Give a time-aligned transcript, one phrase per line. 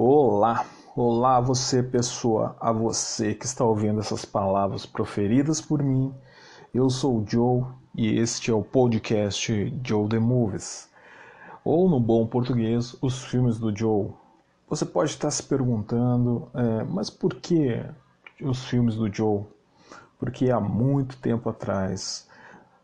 [0.00, 0.64] Olá,
[0.94, 6.14] olá você pessoa, a você que está ouvindo essas palavras proferidas por mim.
[6.72, 7.64] Eu sou o Joe
[7.96, 9.52] e este é o podcast
[9.84, 10.88] Joe The Movies,
[11.64, 14.12] ou no bom português, os filmes do Joe.
[14.68, 17.84] Você pode estar se perguntando, é, mas por que
[18.40, 19.42] os filmes do Joe?
[20.16, 22.28] Porque há muito tempo atrás,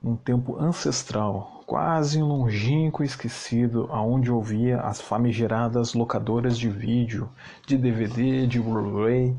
[0.00, 7.30] um tempo ancestral, quase longínquo esquecido, aonde ouvia as famigeradas locadoras de vídeo,
[7.64, 9.36] de DVD, de Blu-ray,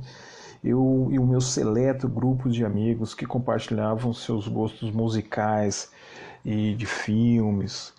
[0.64, 5.92] eu e o meu seleto grupo de amigos que compartilhavam seus gostos musicais
[6.46, 7.94] e de filmes.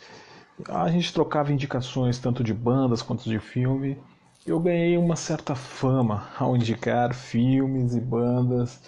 [0.67, 3.99] A gente trocava indicações tanto de bandas quanto de filme.
[4.47, 8.81] Eu ganhei uma certa fama ao indicar filmes e bandas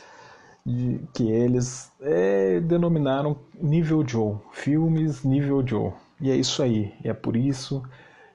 [0.64, 5.92] de, que eles é, denominaram nível Joe, filmes nível Joe.
[6.20, 7.82] E é isso aí, é por isso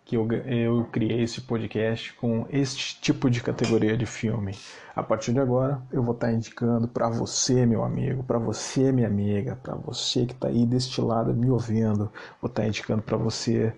[0.09, 4.55] que eu, eu criei esse podcast com este tipo de categoria de filme.
[4.95, 9.07] A partir de agora, eu vou estar indicando para você, meu amigo, para você, minha
[9.07, 13.71] amiga, para você que está aí deste lado me ouvindo, vou estar indicando para você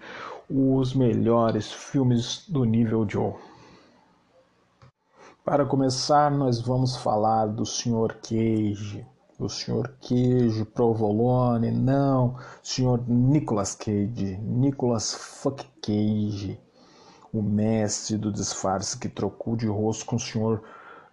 [0.49, 3.33] os melhores filmes do nível Joe.
[5.43, 8.15] Para começar, nós vamos falar do Sr.
[8.21, 9.03] Cage,
[9.39, 9.91] do Sr.
[9.99, 13.01] Cage Provolone, não, Sr.
[13.07, 16.61] Nicolas Cage, Nicolas Fuck Cage,
[17.33, 20.61] o mestre do disfarce que trocou de rosto com o Sr.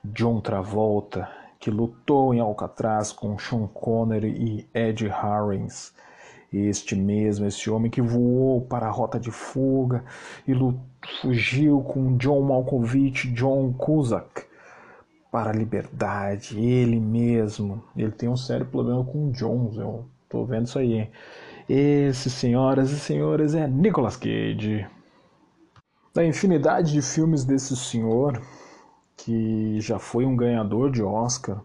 [0.05, 1.27] John Travolta,
[1.59, 5.95] que lutou em Alcatraz com Sean Connery e Ed Harris
[6.53, 10.05] este mesmo, esse homem que voou para a rota de fuga
[10.47, 10.55] e
[11.21, 14.49] fugiu com John Malkovich, John Cusack
[15.31, 17.83] para a liberdade, ele mesmo.
[17.97, 21.09] Ele tem um sério problema com Jones, eu tô vendo isso aí.
[21.69, 24.87] Esse, senhoras e senhores, é Nicolas Cage.
[26.15, 28.41] Da infinidade de filmes desse senhor,
[29.17, 31.61] que já foi um ganhador de Oscar,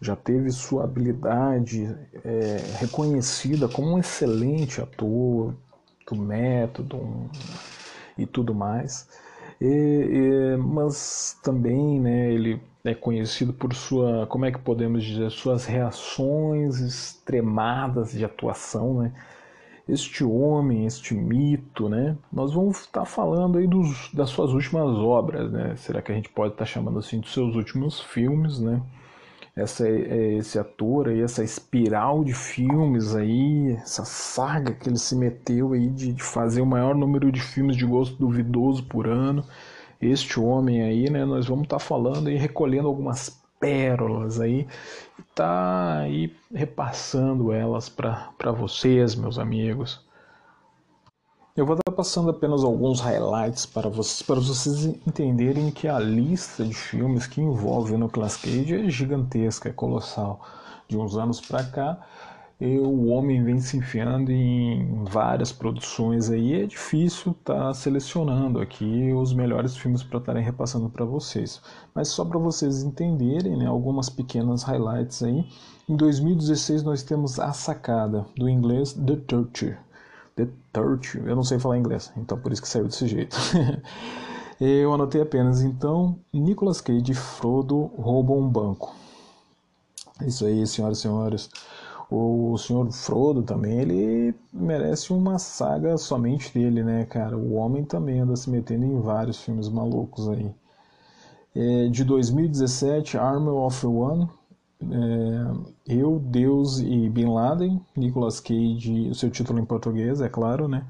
[0.00, 5.54] já teve sua habilidade é, reconhecida como um excelente ator
[6.08, 7.28] do método um,
[8.16, 9.08] e tudo mais.
[9.60, 15.30] E, e, mas também né, ele é conhecido por sua, como é que podemos dizer,
[15.30, 19.12] suas reações extremadas de atuação, né?
[19.86, 22.16] Este homem, este mito, né?
[22.32, 25.74] Nós vamos estar falando aí dos, das suas últimas obras, né?
[25.76, 28.80] Será que a gente pode estar chamando assim dos seus últimos filmes, né?
[29.54, 35.16] Essa, é, esse ator aí, essa espiral de filmes aí, essa saga que ele se
[35.16, 39.44] meteu aí de, de fazer o maior número de filmes de gosto duvidoso por ano.
[40.00, 44.66] Este homem aí, né, nós vamos estar tá falando e recolhendo algumas pérolas aí
[45.18, 50.00] e tá aí repassando elas para vocês, meus amigos.
[51.60, 56.64] Eu vou estar passando apenas alguns highlights para vocês, para vocês entenderem que a lista
[56.64, 60.40] de filmes que envolve o Nicolas Cage é gigantesca, é colossal.
[60.88, 62.00] De uns anos para cá,
[62.58, 69.12] o homem vem se enfiando em várias produções aí, é difícil estar tá selecionando aqui
[69.12, 71.60] os melhores filmes para estarem repassando para vocês.
[71.94, 75.46] Mas só para vocês entenderem, né, algumas pequenas highlights aí.
[75.86, 79.76] Em 2016 nós temos A Sacada, do inglês The Torture
[80.46, 80.80] The
[81.26, 83.36] eu não sei falar inglês, então por isso que saiu desse jeito.
[84.60, 88.94] eu anotei apenas, então, Nicolas Cage e Frodo roubam um banco.
[90.22, 91.50] Isso aí, senhoras e senhores.
[92.10, 97.36] O senhor Frodo também, ele merece uma saga somente dele, né, cara?
[97.36, 100.50] O homem também anda se metendo em vários filmes malucos aí.
[101.54, 104.28] É, de 2017, Armor of One,
[104.82, 110.68] é, Eu, Deus e Bin Laden, Nicolas Cage, o seu título em português, é claro,
[110.68, 110.86] né?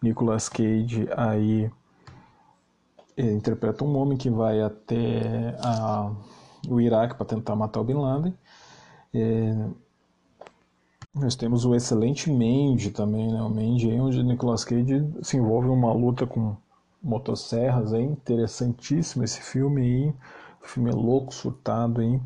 [0.00, 1.68] Nicolas Cage aí
[3.16, 6.12] é, interpreta um homem que vai até a,
[6.68, 8.32] o Iraque para tentar matar o Bin Laden.
[9.12, 9.68] É,
[11.12, 13.42] nós temos o excelente Mandy também, né?
[13.42, 16.56] O Mandy é onde Nicolas Cage se envolve em uma luta com
[17.02, 20.14] motosserras, é interessantíssimo esse filme aí,
[20.62, 22.20] filme louco, surtado aí.